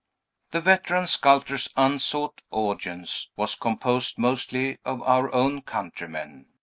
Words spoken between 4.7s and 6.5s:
of our own countrymen.